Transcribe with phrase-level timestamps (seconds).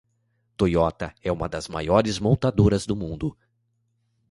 [0.57, 3.37] Toyota é uma das maiores montadoras do mundo.